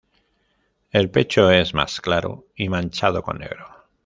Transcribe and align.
El 0.89 1.11
pecho 1.11 1.51
es 1.51 1.75
más 1.75 2.01
claro 2.01 2.47
y 2.55 2.69
manchado 2.69 3.21
con 3.21 3.37
negro. 3.37 3.67